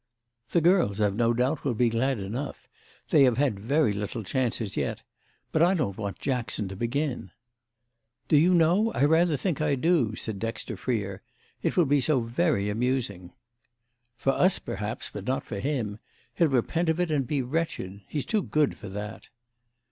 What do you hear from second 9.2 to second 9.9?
think I